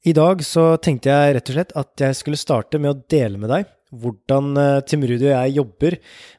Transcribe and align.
I 0.00 0.14
dag 0.16 0.40
så 0.46 0.62
tenkte 0.80 1.12
jeg 1.12 1.34
rett 1.36 1.50
og 1.50 1.56
slett 1.58 1.76
at 1.76 2.02
jeg 2.06 2.16
skulle 2.16 2.40
starte 2.40 2.78
med 2.80 2.94
å 2.94 3.00
dele 3.12 3.36
med 3.40 3.52
deg 3.52 3.68
hvordan 3.90 4.56
eh, 4.56 4.80
Tim 4.86 5.02
Rudi 5.04 5.26
og 5.26 5.32
jeg 5.32 5.54
jobber 5.56 5.96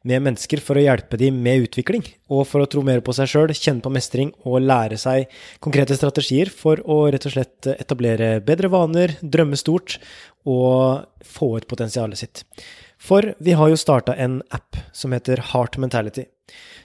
med 0.07 0.23
mennesker 0.25 0.61
for 0.63 0.79
å 0.79 0.83
hjelpe 0.85 1.19
dem 1.19 1.41
med 1.43 1.67
utvikling, 1.67 2.05
og 2.31 2.45
for 2.47 2.63
å 2.63 2.69
tro 2.71 2.83
mer 2.87 3.03
på 3.03 3.13
seg 3.15 3.27
sjøl, 3.27 3.51
kjenne 3.51 3.83
på 3.83 3.91
mestring 3.93 4.31
og 4.47 4.63
lære 4.63 4.97
seg 4.97 5.27
konkrete 5.63 5.97
strategier 5.99 6.49
for 6.49 6.81
å 6.87 7.03
rett 7.11 7.27
og 7.27 7.35
slett 7.35 7.69
etablere 7.75 8.37
bedre 8.47 8.71
vaner, 8.71 9.17
drømme 9.21 9.59
stort 9.59 9.97
og 10.47 11.03
få 11.27 11.57
ut 11.59 11.67
potensialet 11.69 12.23
sitt. 12.23 12.45
For 13.01 13.33
vi 13.43 13.57
har 13.57 13.69
jo 13.69 13.79
starta 13.79 14.15
en 14.15 14.39
app 14.55 14.79
som 14.95 15.13
heter 15.13 15.43
Heart 15.51 15.77
Mentality. 15.81 16.25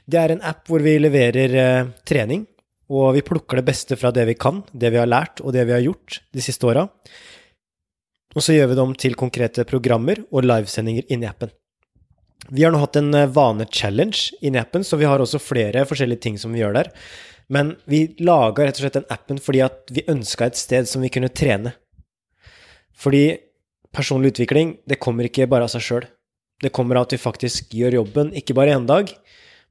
Det 0.05 0.19
er 0.19 0.35
en 0.35 0.45
app 0.45 0.67
hvor 0.69 0.83
vi 0.85 0.99
leverer 0.99 1.57
eh, 1.63 1.95
trening 2.09 2.45
og 2.93 3.17
vi 3.17 3.25
plukker 3.27 3.59
det 3.59 3.67
beste 3.67 3.99
fra 3.99 4.13
det 4.15 4.27
vi 4.29 4.37
kan, 4.39 4.63
det 4.73 4.93
vi 4.95 5.01
har 5.01 5.09
lært, 5.11 5.43
og 5.43 5.55
det 5.57 5.65
vi 5.67 5.75
har 5.75 5.83
gjort 5.83 6.21
de 6.35 6.45
siste 6.45 6.69
åra. 6.69 6.87
Og 8.37 8.45
så 8.45 8.55
gjør 8.55 8.71
vi 8.71 8.77
det 8.77 8.85
om 8.85 8.95
til 8.95 9.17
konkrete 9.19 9.65
programmer 9.69 10.21
og 10.31 10.45
livesendinger 10.45 11.09
inni 11.13 11.29
appen. 11.29 11.51
Vi 12.53 12.63
har 12.63 12.71
nå 12.71 12.79
hatt 12.79 12.99
en 13.01 13.15
eh, 13.17 13.31
vane-challenge 13.33 14.37
inni 14.45 14.61
appen, 14.61 14.85
så 14.87 14.99
vi 15.01 15.09
har 15.09 15.23
også 15.23 15.41
flere 15.43 15.87
forskjellige 15.89 16.23
ting 16.29 16.37
som 16.39 16.53
vi 16.55 16.61
gjør 16.61 16.77
der. 16.77 16.93
Men 17.51 17.75
vi 17.91 18.05
laga 18.23 18.67
rett 18.67 18.79
og 18.79 18.85
slett 18.85 18.99
den 19.01 19.11
appen 19.13 19.41
fordi 19.43 19.63
at 19.65 19.91
vi 19.95 20.07
ønska 20.11 20.51
et 20.51 20.59
sted 20.59 20.87
som 20.91 21.03
vi 21.03 21.11
kunne 21.15 21.31
trene. 21.31 21.73
Fordi 22.97 23.39
personlig 23.95 24.35
utvikling, 24.35 24.77
det 24.87 25.01
kommer 25.03 25.27
ikke 25.27 25.49
bare 25.51 25.67
av 25.67 25.73
seg 25.73 25.85
sjøl. 25.85 26.07
Det 26.63 26.73
kommer 26.75 26.99
av 26.99 27.09
at 27.09 27.17
vi 27.17 27.21
faktisk 27.21 27.75
gjør 27.77 28.01
jobben, 28.01 28.33
ikke 28.37 28.57
bare 28.57 28.77
én 28.77 28.87
dag, 28.89 29.11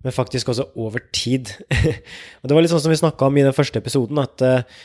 men 0.06 0.14
faktisk 0.14 0.54
også 0.54 0.70
over 0.78 1.02
tid. 1.16 1.50
og 2.40 2.46
det 2.46 2.54
var 2.54 2.62
litt 2.62 2.74
sånn 2.74 2.84
som 2.84 2.94
vi 2.94 3.02
snakka 3.02 3.26
om 3.26 3.40
i 3.42 3.46
den 3.48 3.56
første 3.58 3.82
episoden, 3.82 4.22
at 4.22 4.46
uh, 4.46 4.84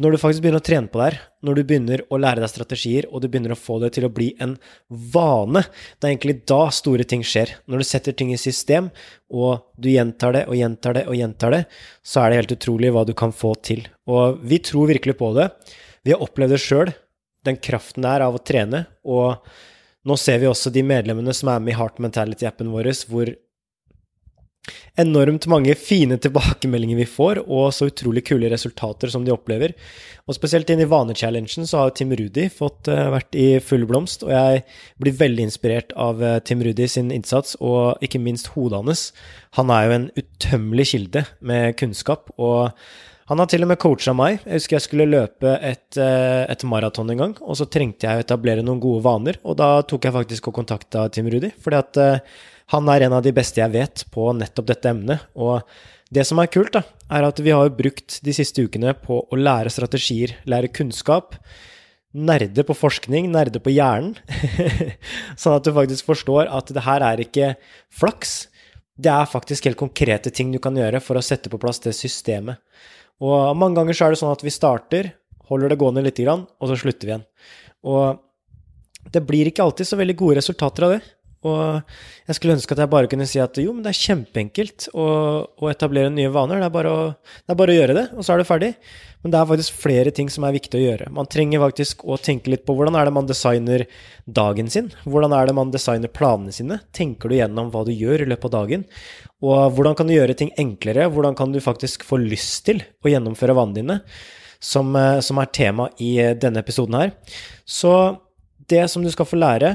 når 0.00 0.14
du 0.14 0.18
faktisk 0.18 0.40
begynner 0.40 0.62
å 0.62 0.64
trene 0.64 0.88
på 0.88 0.98
det 0.98 1.06
her, 1.10 1.16
når 1.44 1.58
du 1.58 1.62
begynner 1.68 2.02
å 2.08 2.18
lære 2.20 2.40
deg 2.40 2.48
strategier, 2.48 3.06
og 3.12 3.20
du 3.20 3.26
begynner 3.28 3.52
å 3.52 3.60
få 3.60 3.76
det 3.82 3.90
til 3.92 4.06
å 4.08 4.12
bli 4.12 4.30
en 4.40 4.54
vane, 4.88 5.60
det 6.00 6.08
er 6.08 6.14
egentlig 6.14 6.36
da 6.48 6.62
store 6.72 7.04
ting 7.08 7.24
skjer. 7.26 7.52
Når 7.68 7.82
du 7.82 7.86
setter 7.86 8.16
ting 8.16 8.32
i 8.32 8.40
system, 8.40 8.88
og 9.28 9.66
du 9.76 9.90
gjentar 9.92 10.32
det 10.38 10.46
og 10.48 10.56
gjentar 10.56 10.96
det 10.96 11.04
og 11.10 11.18
gjentar 11.18 11.52
det, 11.54 11.60
så 12.00 12.22
er 12.22 12.32
det 12.32 12.40
helt 12.40 12.56
utrolig 12.56 12.94
hva 12.96 13.04
du 13.04 13.12
kan 13.18 13.36
få 13.36 13.52
til. 13.60 13.84
Og 14.08 14.40
vi 14.48 14.62
tror 14.64 14.88
virkelig 14.94 15.18
på 15.20 15.30
det. 15.36 15.50
Vi 16.08 16.16
har 16.16 16.24
opplevd 16.24 16.56
det 16.56 16.62
sjøl, 16.64 16.94
den 17.44 17.60
kraften 17.60 18.06
det 18.06 18.16
er 18.16 18.24
av 18.24 18.38
å 18.38 18.42
trene, 18.42 18.86
og 19.04 19.44
nå 20.08 20.16
ser 20.18 20.40
vi 20.42 20.48
også 20.48 20.72
de 20.74 20.82
medlemmene 20.86 21.34
som 21.36 21.52
er 21.52 21.60
med 21.62 21.74
i 21.74 21.78
Heart 21.78 22.00
Mentality-appen 22.02 22.72
vår, 22.72 22.90
hvor 23.12 23.28
enormt 24.94 25.46
mange 25.50 25.74
fine 25.78 26.18
tilbakemeldinger 26.22 27.00
vi 27.00 27.06
får, 27.08 27.42
og 27.50 27.72
så 27.74 27.88
utrolig 27.90 28.22
kule 28.28 28.50
resultater 28.52 29.10
som 29.10 29.24
de 29.26 29.34
opplever. 29.34 29.74
Og 30.28 30.36
spesielt 30.36 30.70
inn 30.70 30.84
i 30.84 30.88
vanechallengen 30.88 31.66
så 31.66 31.84
har 31.84 31.94
Tim 31.96 32.12
Rudi 32.14 32.46
fått 32.52 32.90
uh, 32.92 33.10
vært 33.14 33.34
i 33.38 33.46
full 33.64 33.86
blomst, 33.90 34.22
og 34.26 34.34
jeg 34.34 34.64
blir 35.02 35.16
veldig 35.18 35.48
inspirert 35.48 35.94
av 35.98 36.22
uh, 36.22 36.38
Tim 36.46 36.62
Rudi 36.62 36.86
sin 36.90 37.10
innsats, 37.14 37.56
og 37.60 38.02
ikke 38.04 38.22
minst 38.22 38.52
hodet 38.54 38.82
hans. 38.82 39.06
Han 39.58 39.72
er 39.74 39.86
jo 39.86 39.96
en 39.96 40.10
utømmelig 40.20 40.92
kilde 40.94 41.24
med 41.40 41.74
kunnskap, 41.80 42.30
og 42.38 42.70
han 43.30 43.40
har 43.40 43.48
til 43.48 43.64
og 43.64 43.70
med 43.70 43.80
coacha 43.80 44.12
meg. 44.14 44.42
Jeg 44.44 44.60
husker 44.60 44.76
jeg 44.76 44.86
skulle 44.86 45.10
løpe 45.10 45.56
et, 45.58 45.98
uh, 45.98 46.46
et 46.46 46.66
maraton 46.68 47.10
en 47.10 47.26
gang, 47.26 47.36
og 47.42 47.58
så 47.58 47.66
trengte 47.66 48.06
jeg 48.06 48.20
å 48.20 48.26
etablere 48.28 48.62
noen 48.62 48.82
gode 48.82 49.02
vaner, 49.02 49.42
og 49.42 49.58
da 49.58 49.74
tok 49.82 50.06
jeg 50.06 50.18
faktisk 50.20 50.52
og 50.52 50.60
kontakta 50.62 51.08
Tim 51.10 51.34
Rudi, 51.34 51.50
fordi 51.58 51.82
at 51.82 52.02
han 52.72 52.88
er 52.88 53.04
en 53.06 53.18
av 53.18 53.24
de 53.24 53.32
beste 53.36 53.60
jeg 53.60 53.72
vet 53.74 54.04
på 54.14 54.30
nettopp 54.36 54.70
dette 54.70 54.92
emnet. 54.92 55.26
Og 55.36 55.60
det 56.12 56.24
som 56.28 56.40
er 56.40 56.50
kult, 56.52 56.72
da, 56.74 56.82
er 57.12 57.26
at 57.28 57.40
vi 57.44 57.52
har 57.52 57.72
brukt 57.76 58.18
de 58.24 58.34
siste 58.36 58.64
ukene 58.64 58.94
på 58.96 59.20
å 59.28 59.38
lære 59.38 59.72
strategier, 59.72 60.38
lære 60.48 60.72
kunnskap. 60.72 61.36
Nerde 62.12 62.64
på 62.68 62.76
forskning, 62.76 63.30
nerde 63.32 63.60
på 63.64 63.72
hjernen. 63.72 64.16
sånn 65.40 65.56
at 65.56 65.68
du 65.68 65.72
faktisk 65.76 66.08
forstår 66.08 66.48
at 66.52 66.72
det 66.72 66.84
her 66.84 67.04
er 67.04 67.24
ikke 67.24 67.54
flaks. 67.92 68.34
Det 68.96 69.12
er 69.12 69.28
faktisk 69.28 69.68
helt 69.68 69.80
konkrete 69.80 70.32
ting 70.32 70.52
du 70.52 70.60
kan 70.62 70.76
gjøre 70.76 71.00
for 71.04 71.16
å 71.16 71.24
sette 71.24 71.52
på 71.52 71.60
plass 71.60 71.80
det 71.84 71.96
systemet. 71.96 72.60
Og 73.22 73.52
mange 73.56 73.78
ganger 73.78 73.96
så 73.96 74.06
er 74.06 74.14
det 74.14 74.20
sånn 74.20 74.34
at 74.34 74.44
vi 74.44 74.52
starter, 74.52 75.12
holder 75.48 75.72
det 75.72 75.80
gående 75.80 76.04
lite 76.04 76.24
grann, 76.24 76.46
og 76.60 76.70
så 76.70 76.76
slutter 76.80 77.08
vi 77.08 77.12
igjen. 77.14 77.26
Og 77.88 79.10
det 79.12 79.24
blir 79.26 79.48
ikke 79.48 79.64
alltid 79.64 79.88
så 79.88 79.98
veldig 80.00 80.16
gode 80.18 80.40
resultater 80.40 80.86
av 80.86 80.96
det. 80.96 81.02
Og 81.42 82.28
jeg 82.28 82.36
skulle 82.38 82.54
ønske 82.54 82.74
at 82.76 82.82
jeg 82.84 82.90
bare 82.92 83.08
kunne 83.10 83.26
si 83.26 83.40
at 83.42 83.58
jo, 83.58 83.72
men 83.74 83.82
det 83.82 83.90
er 83.90 83.98
kjempeenkelt 83.98 84.86
å, 84.94 85.06
å 85.58 85.70
etablere 85.70 86.12
nye 86.14 86.30
vaner. 86.30 86.62
Det 86.62 86.68
er, 86.68 86.88
å, 86.90 87.32
det 87.42 87.54
er 87.54 87.58
bare 87.58 87.74
å 87.74 87.78
gjøre 87.80 87.96
det, 87.98 88.04
og 88.14 88.22
så 88.22 88.34
er 88.34 88.42
du 88.42 88.46
ferdig. 88.46 88.70
Men 89.22 89.34
det 89.34 89.38
er 89.38 89.48
faktisk 89.50 89.82
flere 89.84 90.12
ting 90.14 90.30
som 90.34 90.46
er 90.46 90.54
viktig 90.54 90.78
å 90.78 90.82
gjøre. 90.82 91.10
Man 91.14 91.28
trenger 91.30 91.62
faktisk 91.62 92.02
å 92.06 92.18
tenke 92.18 92.50
litt 92.50 92.64
på 92.66 92.74
hvordan 92.78 92.96
er 92.98 93.06
det 93.06 93.14
man 93.14 93.28
designer 93.28 93.84
dagen 94.26 94.70
sin? 94.70 94.90
Hvordan 95.02 95.34
er 95.38 95.50
det 95.50 95.56
man 95.58 95.74
designer 95.74 96.10
planene 96.10 96.54
sine? 96.54 96.80
Tenker 96.94 97.30
du 97.30 97.38
gjennom 97.38 97.70
hva 97.74 97.84
du 97.86 97.92
gjør 97.94 98.24
i 98.24 98.30
løpet 98.30 98.50
av 98.50 98.56
dagen? 98.56 98.86
Og 99.42 99.76
hvordan 99.76 99.98
kan 99.98 100.10
du 100.10 100.16
gjøre 100.16 100.38
ting 100.38 100.50
enklere? 100.58 101.06
Hvordan 101.10 101.38
kan 101.38 101.54
du 101.54 101.62
faktisk 101.62 102.06
få 102.06 102.18
lyst 102.22 102.64
til 102.70 102.82
å 103.02 103.10
gjennomføre 103.10 103.58
vanene 103.58 103.78
dine? 103.78 104.00
Som, 104.62 104.94
eh, 104.94 105.18
som 105.26 105.38
er 105.42 105.50
tema 105.50 105.88
i 105.98 106.14
denne 106.38 106.62
episoden 106.62 106.94
her. 106.94 107.16
Så 107.66 107.94
det 108.70 108.84
som 108.90 109.02
du 109.02 109.10
skal 109.10 109.26
få 109.26 109.38
lære 109.42 109.74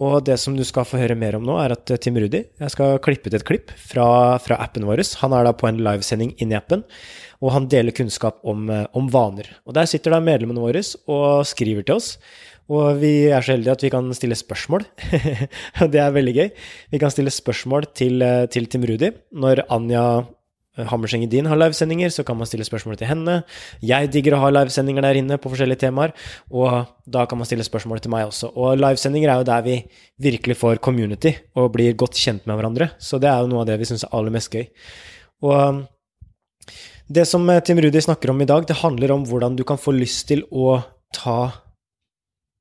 og 0.00 0.24
det 0.24 0.38
som 0.40 0.56
du 0.56 0.62
skal 0.64 0.86
få 0.88 1.00
høre 1.02 1.16
mer 1.18 1.36
om 1.36 1.44
nå, 1.44 1.56
er 1.60 1.74
at 1.76 1.92
eh, 1.92 2.00
Tim 2.00 2.16
Rudi 2.20 2.40
Jeg 2.40 2.72
skal 2.72 3.00
klippe 3.04 3.28
ut 3.28 3.36
et 3.36 3.46
klipp 3.46 3.72
fra, 3.76 4.38
fra 4.40 4.56
appen 4.64 4.86
vår. 4.88 5.02
Han 5.20 5.34
er 5.36 5.44
da 5.44 5.52
på 5.56 5.68
en 5.68 5.82
livesending 5.84 6.32
inn 6.40 6.54
i 6.54 6.58
appen, 6.58 6.86
og 7.40 7.52
han 7.54 7.68
deler 7.72 7.96
kunnskap 7.96 8.40
om, 8.48 8.70
eh, 8.72 8.86
om 8.96 9.10
vaner. 9.12 9.50
Og 9.68 9.76
der 9.76 9.90
sitter 9.90 10.16
da 10.16 10.22
medlemmene 10.24 10.62
våre 10.62 10.80
og 11.12 11.44
skriver 11.48 11.84
til 11.84 12.00
oss. 12.00 12.14
Og 12.70 13.00
vi 13.02 13.28
er 13.28 13.42
så 13.42 13.56
heldige 13.56 13.74
at 13.74 13.84
vi 13.84 13.92
kan 13.92 14.08
stille 14.14 14.38
spørsmål. 14.38 14.86
det 15.92 16.00
er 16.00 16.14
veldig 16.14 16.34
gøy. 16.36 16.50
Vi 16.94 17.00
kan 17.02 17.12
stille 17.12 17.32
spørsmål 17.34 17.90
til, 17.92 18.22
eh, 18.24 18.46
til 18.52 18.70
Tim 18.70 18.86
Rudi 18.88 19.12
når 19.36 19.66
Anja 19.68 20.04
Hammerseng 20.88 21.26
din 21.30 21.48
har 21.50 21.58
livesendinger, 21.60 22.12
så 22.14 22.24
kan 22.26 22.38
man 22.38 22.48
stille 22.48 22.66
spørsmål 22.66 22.98
til 23.00 23.10
henne. 23.10 23.40
Jeg 23.84 24.10
digger 24.14 24.36
å 24.36 24.42
ha 24.44 24.50
livesendinger 24.54 25.04
der 25.04 25.20
inne 25.20 25.38
på 25.40 25.52
forskjellige 25.52 25.84
temaer, 25.84 26.14
og 26.50 26.90
da 27.04 27.26
kan 27.28 27.40
man 27.40 27.48
stille 27.48 27.66
spørsmål 27.66 28.02
til 28.02 28.14
meg 28.14 28.28
også. 28.30 28.52
Og 28.54 28.80
livesendinger 28.80 29.32
er 29.32 29.40
jo 29.40 29.48
der 29.50 29.64
vi 29.66 29.78
virkelig 30.30 30.58
får 30.60 30.82
community 30.84 31.34
og 31.58 31.72
blir 31.76 31.96
godt 31.98 32.18
kjent 32.20 32.46
med 32.48 32.60
hverandre, 32.60 32.92
så 32.98 33.20
det 33.22 33.30
er 33.30 33.42
jo 33.42 33.50
noe 33.52 33.64
av 33.64 33.70
det 33.72 33.80
vi 33.80 33.88
syns 33.90 34.06
er 34.06 34.14
aller 34.16 34.34
mest 34.34 34.54
gøy. 34.54 34.68
Og 35.46 35.56
um, 35.56 35.82
det 37.10 37.26
som 37.26 37.48
eh, 37.50 37.62
Tim 37.66 37.80
Rudi 37.82 38.00
snakker 38.00 38.30
om 38.30 38.40
i 38.42 38.48
dag, 38.48 38.66
det 38.68 38.80
handler 38.84 39.16
om 39.16 39.24
hvordan 39.26 39.56
du 39.58 39.64
kan 39.66 39.80
få 39.80 39.96
lyst 39.96 40.28
til 40.30 40.44
å 40.50 40.78
ta 41.16 41.50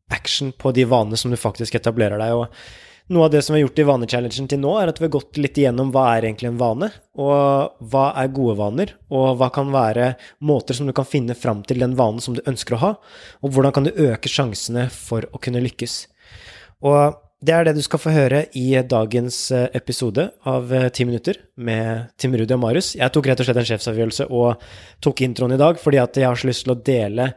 action 0.10 0.50
på 0.58 0.72
de 0.74 0.88
vanene 0.90 1.20
som 1.20 1.30
du 1.30 1.38
faktisk 1.38 1.78
etablerer 1.78 2.18
deg. 2.18 2.34
og 2.34 2.89
noe 3.10 3.26
av 3.26 3.32
det 3.34 3.42
som 3.46 3.54
vi 3.54 3.60
har 3.60 3.68
gjort 3.68 3.80
i 3.82 3.86
vanechallengen 3.90 4.50
til 4.50 4.62
nå, 4.62 4.74
er 4.80 4.92
at 4.92 5.00
vi 5.02 5.08
har 5.08 5.14
gått 5.16 5.40
litt 5.42 5.58
igjennom 5.58 5.90
hva 5.94 6.06
er 6.14 6.28
egentlig 6.28 6.52
en 6.52 6.60
vane, 6.60 6.92
og 7.20 7.88
hva 7.92 8.04
er 8.22 8.34
gode 8.36 8.58
vaner, 8.60 8.94
og 9.10 9.40
hva 9.40 9.50
kan 9.54 9.72
være 9.74 10.12
måter 10.46 10.78
som 10.78 10.90
du 10.90 10.94
kan 10.96 11.08
finne 11.10 11.38
fram 11.38 11.64
til 11.68 11.82
den 11.82 11.98
vanen 12.00 12.22
som 12.24 12.38
du 12.38 12.44
ønsker 12.50 12.78
å 12.78 12.84
ha, 12.84 12.92
og 13.42 13.56
hvordan 13.56 13.76
kan 13.76 13.88
du 13.88 13.96
øke 13.96 14.32
sjansene 14.32 14.88
for 14.94 15.26
å 15.34 15.42
kunne 15.42 15.64
lykkes. 15.66 16.04
Og 16.86 17.18
det 17.40 17.56
er 17.56 17.66
det 17.66 17.78
du 17.78 17.84
skal 17.86 18.02
få 18.04 18.12
høre 18.12 18.44
i 18.60 18.68
dagens 18.84 19.38
eh, 19.56 19.70
episode 19.78 20.26
av 20.50 20.74
eh, 20.76 20.90
Ti 20.92 21.06
minutter 21.08 21.38
med 21.56 22.10
Tim 22.20 22.36
Rudi 22.36 22.52
og 22.52 22.60
Marius. 22.60 22.92
Jeg 23.00 23.16
tok 23.16 23.30
rett 23.30 23.40
og 23.40 23.48
slett 23.48 23.62
en 23.62 23.70
sjefsavgjørelse 23.70 24.28
og 24.28 24.66
tok 25.04 25.24
introen 25.24 25.56
i 25.56 25.60
dag 25.62 25.80
fordi 25.80 26.02
at 26.04 26.20
jeg 26.20 26.28
har 26.28 26.40
så 26.40 26.50
lyst 26.50 26.66
til 26.68 26.76
å 26.76 26.82
dele 26.92 27.30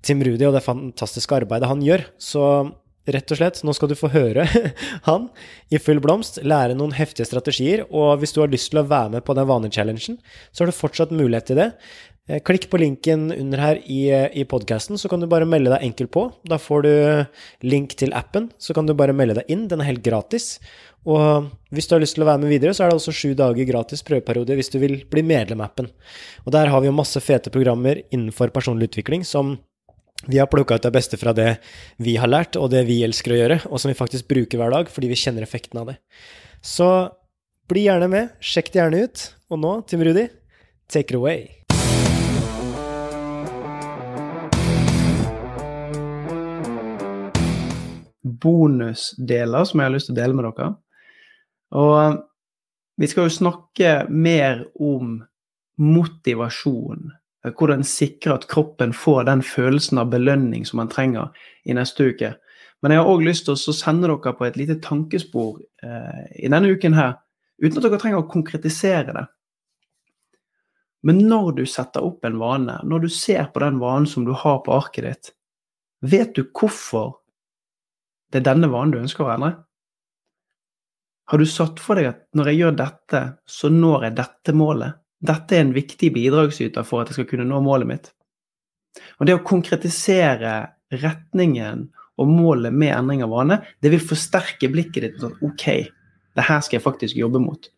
Tim 0.00 0.24
Rudi 0.24 0.48
og 0.48 0.56
det 0.56 0.64
fantastiske 0.64 1.36
arbeidet 1.42 1.68
han 1.68 1.84
gjør. 1.84 2.06
Så 2.16 2.44
Rett 3.08 3.32
og 3.32 3.38
slett, 3.38 3.62
nå 3.64 3.72
skal 3.72 3.88
du 3.88 3.96
få 3.96 4.10
høre 4.12 4.44
han 5.08 5.30
i 5.72 5.78
full 5.80 6.02
blomst 6.04 6.36
lære 6.44 6.76
noen 6.76 6.92
heftige 6.92 7.24
strategier. 7.28 7.86
Og 7.88 8.20
hvis 8.20 8.34
du 8.36 8.42
har 8.42 8.52
lyst 8.52 8.72
til 8.74 8.82
å 8.82 8.86
være 8.86 9.16
med 9.16 9.24
på 9.24 9.36
den 9.38 9.48
vanechallengen, 9.48 10.18
så 10.52 10.62
har 10.62 10.68
du 10.68 10.76
fortsatt 10.76 11.14
mulighet 11.14 11.48
til 11.48 11.60
det. 11.62 11.70
Eh, 12.28 12.42
klikk 12.44 12.68
på 12.70 12.78
linken 12.78 13.30
under 13.32 13.62
her 13.62 13.80
i, 13.88 14.02
i 14.36 14.44
podkasten, 14.44 15.00
så 15.00 15.08
kan 15.10 15.22
du 15.22 15.26
bare 15.30 15.48
melde 15.48 15.72
deg 15.72 15.88
enkelt 15.88 16.12
på. 16.14 16.26
Da 16.46 16.60
får 16.60 16.84
du 16.86 16.92
link 17.66 17.96
til 17.98 18.12
appen, 18.14 18.50
så 18.60 18.76
kan 18.76 18.86
du 18.86 18.94
bare 18.98 19.16
melde 19.16 19.40
deg 19.40 19.50
inn. 19.50 19.64
Den 19.70 19.80
er 19.80 19.90
helt 19.90 20.04
gratis. 20.04 20.58
Og 21.08 21.48
hvis 21.72 21.88
du 21.88 21.96
har 21.96 22.04
lyst 22.04 22.18
til 22.18 22.26
å 22.26 22.28
være 22.28 22.44
med 22.44 22.52
videre, 22.52 22.76
så 22.76 22.84
er 22.84 22.92
det 22.92 23.00
også 23.00 23.16
sju 23.16 23.32
dager 23.38 23.64
gratis 23.64 24.04
prøveperiode 24.04 24.58
hvis 24.58 24.68
du 24.70 24.76
vil 24.82 24.98
bli 25.08 25.24
medlem 25.24 25.64
av 25.64 25.70
appen. 25.70 25.88
Og 26.44 26.52
der 26.52 26.68
har 26.68 26.84
vi 26.84 26.90
jo 26.90 26.98
masse 27.00 27.22
fete 27.24 27.52
programmer 27.52 28.02
innenfor 28.12 28.52
personlig 28.52 28.90
utvikling 28.90 29.24
som 29.24 29.56
vi 30.26 30.38
har 30.38 30.46
plukka 30.46 30.74
ut 30.74 30.82
det 30.82 30.90
beste 30.90 31.16
fra 31.16 31.32
det 31.32 31.56
vi 31.96 32.16
har 32.20 32.28
lært, 32.28 32.56
og 32.60 32.70
det 32.72 32.84
vi 32.88 33.00
elsker 33.06 33.32
å 33.32 33.38
gjøre, 33.38 33.56
og 33.72 33.80
som 33.80 33.88
vi 33.88 33.96
faktisk 33.96 34.28
bruker 34.28 34.60
hver 34.60 34.72
dag 34.74 34.90
fordi 34.92 35.08
vi 35.08 35.16
kjenner 35.16 35.46
effekten 35.46 35.80
av 35.80 35.88
det. 35.88 35.96
Så 36.60 36.88
bli 37.70 37.86
gjerne 37.86 38.10
med, 38.12 38.34
sjekk 38.44 38.68
det 38.72 38.82
gjerne 38.82 39.00
ut. 39.06 39.24
Og 39.50 39.62
nå, 39.62 39.72
Tim 39.88 40.04
Rudi, 40.04 40.26
take 40.92 41.14
it 41.14 41.16
away. 41.16 41.48
Bonusdeler 48.20 49.64
som 49.64 49.80
jeg 49.80 49.88
har 49.88 49.94
lyst 49.94 50.10
til 50.10 50.18
å 50.18 50.20
dele 50.20 50.36
med 50.36 50.50
dere. 50.50 50.68
Og 51.80 51.94
eh, 52.02 52.18
vi 53.00 53.08
skal 53.08 53.26
jo 53.26 53.38
snakke 53.38 53.94
mer 54.12 54.66
om 54.76 55.16
motivasjon 55.80 57.08
Hvordan 57.44 57.84
sikre 57.86 58.34
at 58.36 58.46
kroppen 58.50 58.92
får 58.92 59.24
den 59.30 59.42
følelsen 59.46 60.00
av 60.02 60.10
belønning 60.12 60.66
som 60.68 60.82
man 60.82 60.90
trenger 60.92 61.30
i 61.64 61.76
neste 61.76 62.10
uke. 62.12 62.34
Men 62.80 62.92
jeg 62.92 63.00
har 63.00 63.08
òg 63.12 63.24
lyst 63.24 63.46
til 63.46 63.56
å 63.56 63.74
sende 63.76 64.08
dere 64.08 64.34
på 64.36 64.46
et 64.46 64.56
lite 64.60 64.78
tankespor 64.84 65.60
eh, 65.84 66.22
i 66.44 66.50
denne 66.52 66.72
uken 66.72 66.96
her, 66.96 67.14
uten 67.60 67.80
at 67.80 67.86
dere 67.86 68.00
trenger 68.00 68.22
å 68.22 68.28
konkretisere 68.28 69.16
det. 69.16 69.24
Men 71.04 71.22
når 71.28 71.52
du 71.60 71.64
setter 71.68 72.04
opp 72.04 72.24
en 72.28 72.38
vane, 72.40 72.76
når 72.84 73.06
du 73.06 73.08
ser 73.12 73.48
på 73.52 73.62
den 73.64 73.80
vanen 73.80 74.08
som 74.08 74.26
du 74.28 74.34
har 74.36 74.60
på 74.64 74.74
arket 74.76 75.06
ditt, 75.06 75.32
vet 76.04 76.34
du 76.36 76.44
hvorfor 76.44 77.14
det 78.30 78.40
er 78.40 78.48
denne 78.52 78.68
vanen 78.72 78.92
du 78.94 79.00
ønsker 79.00 79.24
å 79.24 79.32
endre? 79.32 79.54
Har 81.30 81.38
du 81.40 81.46
satt 81.46 81.80
for 81.80 81.96
deg 81.96 82.10
at 82.10 82.22
når 82.36 82.50
jeg 82.50 82.60
gjør 82.60 82.76
dette, 82.80 83.20
så 83.46 83.70
når 83.72 84.08
jeg 84.08 84.18
dette 84.18 84.54
målet? 84.56 84.98
Dette 85.20 85.56
er 85.56 85.66
en 85.66 85.74
viktig 85.76 86.12
bidragsyter 86.14 86.86
for 86.86 87.02
at 87.02 87.10
jeg 87.10 87.20
skal 87.20 87.28
kunne 87.34 87.48
nå 87.48 87.60
målet 87.64 87.88
mitt. 87.88 88.10
Og 89.20 89.28
det 89.28 89.36
å 89.36 89.44
konkretisere 89.46 90.54
retningen 90.90 91.88
og 92.20 92.28
målet 92.28 92.74
med 92.74 92.94
endring 92.94 93.22
av 93.24 93.32
vane, 93.32 93.60
det 93.80 93.92
vil 93.92 94.02
forsterke 94.02 94.70
blikket 94.72 95.04
ditt 95.06 95.20
sånn 95.22 95.36
OK, 95.46 95.66
det 96.36 96.46
her 96.46 96.64
skal 96.64 96.78
jeg 96.78 96.86
faktisk 96.86 97.20
jobbe 97.20 97.40
mot. 97.42 97.68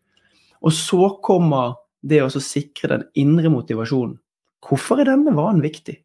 Og 0.63 0.73
så 0.75 1.11
kommer 1.23 1.77
det 2.03 2.21
å 2.23 2.31
sikre 2.31 2.95
den 2.95 3.05
indre 3.19 3.51
motivasjonen. 3.51 4.17
Hvorfor 4.63 5.01
er 5.01 5.11
denne 5.11 5.35
vanen 5.35 5.63
viktig? 5.63 5.97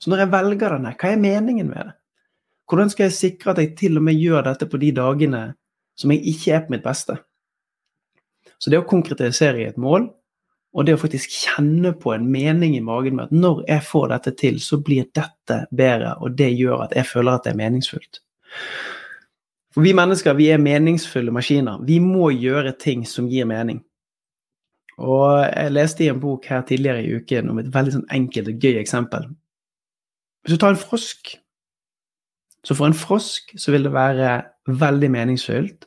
Så 0.00 0.10
når 0.10 0.24
jeg 0.24 0.32
velger 0.32 0.74
denne, 0.74 0.94
hva 0.98 1.10
er 1.10 1.20
meningen 1.22 1.70
med 1.70 1.90
det? 1.90 1.96
Hvordan 2.70 2.90
skal 2.92 3.08
jeg 3.08 3.18
sikre 3.18 3.52
at 3.52 3.60
jeg 3.62 3.74
til 3.78 3.98
og 3.98 4.06
med 4.06 4.18
gjør 4.18 4.46
dette 4.46 4.66
på 4.70 4.78
de 4.78 4.92
dagene 4.94 5.42
som 5.98 6.12
jeg 6.14 6.22
ikke 6.32 6.54
er 6.54 6.64
på 6.64 6.74
mitt 6.74 6.86
beste? 6.86 7.18
Så 8.62 8.70
det 8.70 8.78
å 8.78 8.86
konkretisere 8.88 9.62
i 9.62 9.68
et 9.68 9.80
mål, 9.80 10.06
og 10.70 10.86
det 10.86 10.94
å 10.94 11.00
faktisk 11.02 11.32
kjenne 11.34 11.92
på 11.98 12.12
en 12.14 12.28
mening 12.30 12.76
i 12.76 12.84
magen 12.84 13.16
med 13.18 13.28
at 13.28 13.34
når 13.34 13.64
jeg 13.66 13.86
får 13.88 14.08
dette 14.12 14.32
til, 14.38 14.60
så 14.62 14.78
blir 14.78 15.08
dette 15.16 15.64
bedre, 15.74 16.14
og 16.22 16.36
det 16.38 16.52
gjør 16.54 16.86
at 16.86 16.94
jeg 16.94 17.08
føler 17.10 17.34
at 17.34 17.46
det 17.46 17.54
er 17.54 17.58
meningsfullt. 17.58 18.20
For 19.74 19.86
vi 19.86 19.94
mennesker 19.94 20.38
vi 20.38 20.48
er 20.50 20.62
meningsfulle 20.62 21.34
maskiner. 21.34 21.82
Vi 21.86 22.00
må 22.02 22.30
gjøre 22.34 22.74
ting 22.78 23.04
som 23.06 23.28
gir 23.30 23.46
mening. 23.50 23.82
Og 25.00 25.42
jeg 25.46 25.72
leste 25.72 26.04
i 26.04 26.10
en 26.12 26.20
bok 26.22 26.46
her 26.50 26.64
tidligere 26.66 27.02
i 27.02 27.12
uken 27.18 27.50
om 27.50 27.60
et 27.62 27.70
veldig 27.72 27.94
sånn 27.94 28.10
enkelt 28.12 28.50
og 28.52 28.66
gøy 28.66 28.80
eksempel. 28.80 29.30
Hvis 30.44 30.56
du 30.56 30.60
tar 30.60 30.74
en 30.74 30.80
frosk, 30.80 31.34
så 32.66 32.76
for 32.76 32.90
en 32.90 32.96
frosk 32.96 33.54
så 33.56 33.72
vil 33.72 33.86
det 33.86 33.94
være 33.94 34.34
veldig 34.80 35.10
meningsfullt 35.14 35.86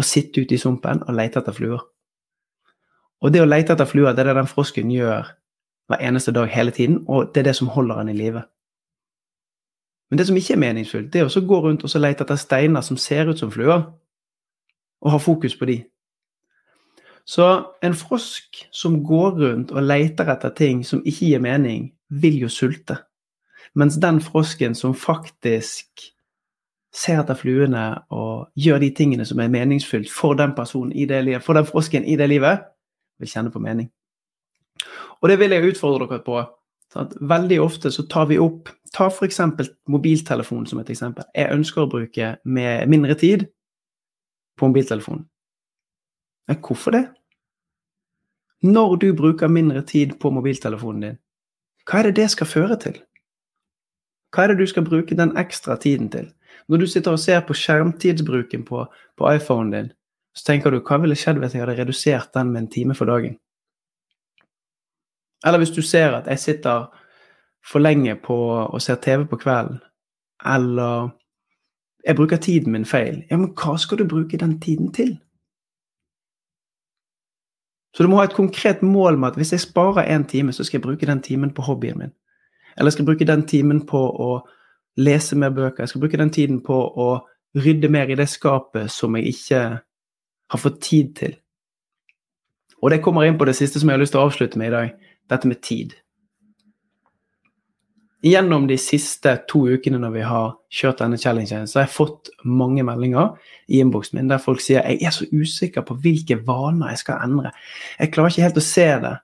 å 0.00 0.04
sitte 0.06 0.44
ute 0.44 0.56
i 0.56 0.60
sumpen 0.60 1.02
og 1.06 1.16
lete 1.16 1.40
etter 1.40 1.56
fluer. 1.56 1.82
Og 3.20 3.32
det 3.32 3.42
å 3.42 3.48
lete 3.48 3.74
etter 3.74 3.88
fluer, 3.88 4.14
det 4.14 4.24
er 4.24 4.30
det 4.30 4.40
den 4.40 4.48
frosken 4.50 4.90
gjør 4.92 5.28
hver 5.90 6.02
eneste 6.06 6.32
dag 6.32 6.48
hele 6.48 6.70
tiden, 6.70 7.04
og 7.08 7.32
det 7.34 7.42
er 7.42 7.50
det 7.50 7.56
som 7.58 7.68
holder 7.68 8.00
den 8.00 8.12
i 8.14 8.18
live. 8.18 8.42
Men 10.10 10.18
det 10.18 10.26
som 10.26 10.36
ikke 10.36 10.54
er 10.54 10.62
meningsfullt, 10.62 11.12
det 11.12 11.20
er 11.20 11.28
å 11.28 11.46
gå 11.46 11.60
rundt 11.64 11.84
og 11.84 12.00
lete 12.00 12.24
etter 12.24 12.38
steiner 12.38 12.82
som 12.86 12.96
ser 12.96 13.30
ut 13.30 13.38
som 13.38 13.50
fluer, 13.50 13.84
og 15.00 15.10
ha 15.10 15.18
fokus 15.18 15.56
på 15.56 15.68
de. 15.70 15.78
Så 17.24 17.46
en 17.82 17.94
frosk 17.94 18.64
som 18.72 19.02
går 19.04 19.36
rundt 19.38 19.70
og 19.70 19.82
leter 19.82 20.32
etter 20.32 20.54
ting 20.56 20.84
som 20.84 21.02
ikke 21.04 21.28
gir 21.28 21.42
mening, 21.42 21.92
vil 22.10 22.40
jo 22.42 22.48
sulte. 22.50 22.96
Mens 23.74 24.00
den 24.02 24.18
frosken 24.20 24.74
som 24.74 24.96
faktisk 24.98 26.10
ser 26.90 27.20
etter 27.20 27.38
fluene 27.38 27.84
og 28.10 28.48
gjør 28.58 28.80
de 28.82 28.90
tingene 28.96 29.26
som 29.26 29.38
er 29.38 29.52
meningsfullt 29.52 30.10
for 30.10 30.34
den 30.34 30.56
personen 30.56 30.90
i 30.92 31.06
det 31.06 31.22
livet, 31.24 31.44
for 31.46 31.54
den 31.54 31.68
frosken 31.68 32.04
i 32.04 32.16
det 32.18 32.26
livet, 32.32 32.66
vil 33.20 33.30
kjenne 33.30 33.52
på 33.52 33.62
mening. 33.62 33.90
Og 35.20 35.28
det 35.28 35.38
vil 35.40 35.52
jeg 35.54 35.74
utfordre 35.74 36.08
dere 36.08 36.24
på. 36.24 36.40
Sant? 36.90 37.12
veldig 37.20 37.60
ofte 37.62 37.92
så 37.94 38.02
tar 38.10 38.26
vi 38.26 38.40
opp 38.42 38.72
Ta 38.90 39.06
f.eks. 39.06 39.36
mobiltelefon 39.86 40.64
som 40.66 40.80
et 40.80 40.88
eksempel. 40.90 41.22
Jeg 41.30 41.54
ønsker 41.54 41.84
å 41.84 41.90
bruke 41.90 42.32
mindre 42.42 43.14
tid 43.14 43.44
på 44.58 44.66
mobiltelefonen. 44.66 45.28
Men 46.50 46.58
hvorfor 46.58 46.96
det? 46.96 47.04
Når 48.66 48.96
du 48.96 49.12
bruker 49.14 49.48
mindre 49.48 49.84
tid 49.86 50.16
på 50.18 50.32
mobiltelefonen 50.34 51.04
din, 51.06 51.20
hva 51.86 52.00
er 52.00 52.10
det 52.10 52.16
det 52.18 52.26
skal 52.34 52.50
føre 52.50 52.76
til? 52.82 52.98
Hva 54.34 54.44
er 54.44 54.52
det 54.52 54.60
du 54.60 54.66
skal 54.66 54.84
bruke 54.86 55.14
den 55.14 55.36
ekstra 55.38 55.78
tiden 55.78 56.10
til? 56.10 56.26
Når 56.68 56.82
du 56.82 56.86
sitter 56.90 57.14
og 57.14 57.22
ser 57.22 57.40
på 57.46 57.54
skjermtidsbruken 57.54 58.66
på, 58.66 58.84
på 59.16 59.32
iPhonen 59.32 59.70
din, 59.72 59.88
så 60.36 60.46
tenker 60.46 60.70
du 60.70 60.80
hva 60.80 60.98
ville 61.02 61.18
skjedd 61.18 61.40
hvis 61.42 61.54
jeg 61.54 61.64
hadde 61.64 61.78
redusert 61.78 62.34
den 62.34 62.52
med 62.52 62.64
en 62.64 62.70
time 62.70 62.94
for 62.94 63.10
dagen? 63.10 63.38
Eller 65.46 65.58
hvis 65.58 65.74
du 65.74 65.82
ser 65.82 66.14
at 66.18 66.28
jeg 66.28 66.38
sitter 66.38 66.90
for 67.66 67.82
lenge 67.82 68.14
på 68.16 68.36
og 68.60 68.82
ser 68.82 69.00
TV 69.02 69.24
på 69.28 69.36
kvelden, 69.40 69.80
eller 70.46 71.10
jeg 72.06 72.16
bruker 72.16 72.36
tiden 72.36 72.72
min 72.72 72.84
feil, 72.84 73.24
ja, 73.30 73.36
men 73.36 73.52
hva 73.56 73.76
skal 73.78 73.98
du 73.98 74.06
bruke 74.08 74.38
den 74.40 74.60
tiden 74.60 74.92
til? 74.92 75.18
Så 77.96 78.02
du 78.02 78.08
må 78.08 78.20
ha 78.20 78.24
et 78.24 78.36
konkret 78.36 78.82
mål 78.82 79.18
med 79.18 79.32
at 79.32 79.36
hvis 79.36 79.52
jeg 79.52 79.60
sparer 79.60 80.06
én 80.06 80.26
time, 80.28 80.52
så 80.52 80.64
skal 80.64 80.78
jeg 80.78 80.82
bruke 80.82 81.06
den 81.06 81.22
timen 81.22 81.50
på 81.54 81.62
hobbyen 81.62 81.98
min. 81.98 82.12
Eller 82.76 82.86
jeg 82.86 82.92
skal 82.92 83.04
bruke 83.04 83.26
den 83.26 83.46
timen 83.46 83.86
på 83.86 83.98
å 83.98 84.30
lese 84.96 85.36
mer 85.36 85.50
bøker. 85.50 85.82
Jeg 85.82 85.88
skal 85.88 86.00
bruke 86.00 86.20
den 86.20 86.30
tiden 86.30 86.60
på 86.62 86.76
å 86.76 87.08
rydde 87.58 87.88
mer 87.88 88.10
i 88.10 88.14
det 88.14 88.28
skapet 88.30 88.90
som 88.90 89.16
jeg 89.18 89.34
ikke 89.34 89.80
har 90.50 90.60
fått 90.60 90.80
tid 90.82 91.14
til. 91.18 91.38
Og 92.80 92.92
det 92.92 93.02
kommer 93.04 93.26
inn 93.28 93.38
på 93.38 93.46
det 93.48 93.56
siste 93.58 93.80
som 93.80 93.90
jeg 93.90 93.98
har 93.98 94.02
lyst 94.02 94.14
til 94.16 94.22
å 94.22 94.28
avslutte 94.28 94.60
med 94.60 94.70
i 94.70 94.76
dag, 94.76 95.10
dette 95.30 95.50
med 95.50 95.60
tid. 95.64 95.94
Gjennom 98.24 98.66
de 98.68 98.76
siste 98.76 99.32
to 99.48 99.62
ukene 99.70 99.96
når 100.00 100.12
vi 100.12 100.24
har 100.28 100.50
kjørt 100.76 101.00
denne 101.00 101.16
challengen, 101.20 101.68
så 101.68 101.80
har 101.80 101.86
jeg 101.86 101.94
fått 101.94 102.28
mange 102.44 102.84
meldinger 102.84 103.30
i 103.72 103.80
innboksen 103.80 104.18
min 104.18 104.28
der 104.28 104.42
folk 104.42 104.60
sier 104.60 104.84
jeg 104.84 105.00
er 105.08 105.14
så 105.16 105.28
usikker 105.32 105.86
på 105.88 105.96
hvilke 106.04 106.36
vaner 106.44 106.92
jeg 106.92 107.00
skal 107.04 107.24
endre. 107.24 107.54
Jeg 107.96 108.12
klarer 108.12 108.34
ikke 108.34 108.44
helt 108.44 108.60
å 108.60 108.66
se 108.66 108.88
det. 109.06 109.14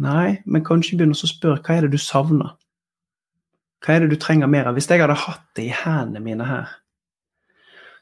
Nei, 0.00 0.40
men 0.46 0.66
kanskje 0.66 0.96
begynner 0.98 1.14
å 1.14 1.30
spørre 1.30 1.62
hva 1.62 1.76
er 1.76 1.86
det 1.86 1.94
du 1.94 2.02
savner? 2.02 2.56
Hva 3.84 3.94
er 3.94 4.02
det 4.04 4.16
du 4.16 4.20
trenger 4.20 4.50
mer 4.50 4.66
av? 4.66 4.76
Hvis 4.76 4.90
jeg 4.90 5.02
hadde 5.02 5.18
hatt 5.22 5.46
det 5.56 5.68
i 5.68 5.76
hendene 5.84 6.24
mine 6.24 6.46
her, 6.48 6.74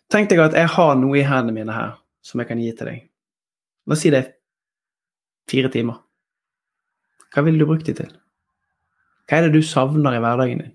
Tenk 0.08 0.30
deg 0.30 0.40
at 0.40 0.56
jeg 0.56 0.70
har 0.72 0.94
noe 0.96 1.18
i 1.20 1.26
hendene 1.26 1.54
mine 1.56 1.74
her 1.74 1.96
som 2.24 2.40
jeg 2.40 2.48
kan 2.48 2.60
gi 2.60 2.70
til 2.76 2.88
deg. 2.88 3.04
La 3.88 3.96
oss 3.96 4.04
si 4.04 4.12
det 4.12 4.22
er 4.22 4.32
fire 5.48 5.70
timer. 5.72 6.00
Hva 7.32 7.44
ville 7.44 7.60
du 7.60 7.68
brukt 7.68 7.86
de 7.88 7.94
til? 7.96 8.10
Hva 9.28 9.38
er 9.38 9.46
det 9.46 9.58
du 9.58 9.64
savner 9.64 10.16
i 10.16 10.20
hverdagen 10.24 10.62
din? 10.64 10.74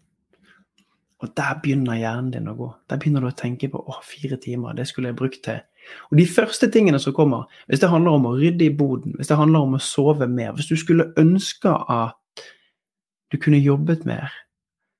Og 1.24 1.32
der 1.38 1.58
begynner 1.64 1.98
hjernen 1.98 2.34
din 2.34 2.50
å 2.52 2.56
gå. 2.58 2.68
Der 2.92 3.00
begynner 3.02 3.24
du 3.24 3.30
å 3.32 3.38
tenke 3.38 3.70
på 3.72 3.80
å, 3.80 3.96
fire 4.06 4.38
timer, 4.44 4.76
det 4.78 4.86
skulle 4.90 5.10
jeg 5.10 5.18
brukt 5.18 5.42
til. 5.46 5.62
Og 6.12 6.20
de 6.20 6.26
første 6.30 6.68
tingene 6.72 7.00
som 7.02 7.16
kommer, 7.16 7.48
hvis 7.72 7.82
det 7.82 7.90
handler 7.92 8.20
om 8.20 8.28
å 8.30 8.36
rydde 8.38 8.68
i 8.68 8.74
boden, 8.76 9.16
hvis 9.18 9.32
det 9.32 9.40
handler 9.40 9.66
om 9.66 9.78
å 9.78 9.82
sove 9.82 10.28
mer, 10.30 10.52
hvis 10.58 10.70
du 10.70 10.76
skulle 10.80 11.10
ønske 11.20 11.72
at 11.72 12.46
du 13.34 13.40
kunne 13.42 13.62
jobbet 13.64 14.06
mer, 14.06 14.36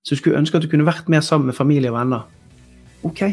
så 0.08 0.18
skulle 0.18 0.40
ønske 0.40 0.58
at 0.58 0.66
du 0.66 0.72
kunne 0.72 0.88
vært 0.88 1.12
mer 1.12 1.22
sammen 1.24 1.52
med 1.52 1.60
familie 1.60 1.92
og 1.92 2.00
venner, 2.00 2.26
ok, 3.08 3.28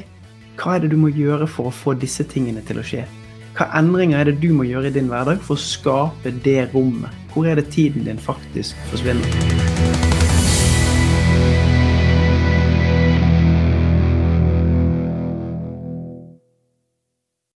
hva 0.59 0.77
er 0.77 0.85
det 0.85 0.91
du 0.93 0.99
må 1.01 1.13
gjøre 1.15 1.47
for 1.49 1.71
å 1.71 1.75
få 1.75 1.95
disse 1.99 2.27
tingene 2.29 2.65
til 2.67 2.81
å 2.81 2.87
skje? 2.87 3.07
Hva 3.57 3.69
endringer 3.79 4.21
er 4.21 4.31
det 4.31 4.41
du 4.43 4.51
må 4.57 4.67
gjøre 4.69 4.91
i 4.91 4.95
din 4.95 5.11
hverdag 5.11 5.43
for 5.45 5.59
å 5.59 5.65
skape 5.65 6.35
det 6.45 6.71
rommet? 6.75 7.15
Hvor 7.35 7.47
er 7.47 7.61
det 7.61 7.71
tiden 7.75 8.07
din 8.09 8.19
faktisk 8.21 8.79
forsvinner? 8.91 10.10